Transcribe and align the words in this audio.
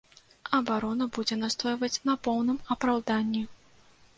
Абарона 0.59 1.07
будзе 1.17 1.35
настойваць 1.43 1.91
на 2.09 2.15
поўным 2.29 2.57
апраўданні. 2.77 3.45